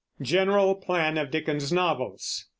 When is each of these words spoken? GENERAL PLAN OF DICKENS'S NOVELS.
GENERAL 0.23 0.77
PLAN 0.77 1.15
OF 1.19 1.29
DICKENS'S 1.29 1.71
NOVELS. 1.71 2.47